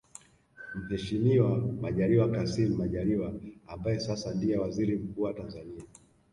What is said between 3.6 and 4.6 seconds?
ambaye sasa ndiye